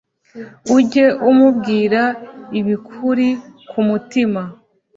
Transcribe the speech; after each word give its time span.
Ujye 0.75 1.05
umubwira 1.29 2.01
ibikuri 2.59 3.27
ku 3.69 3.79
mutima 3.87 4.41